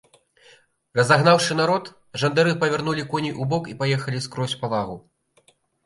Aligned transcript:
Разагнаўшы 0.99 1.57
народ, 1.61 1.93
жандары 2.23 2.57
павярнулі 2.65 3.07
коней 3.15 3.39
убок 3.47 3.63
і 3.75 3.79
паехалі 3.87 4.27
скрозь 4.31 4.59
па 4.65 4.77
лагу. 4.77 5.03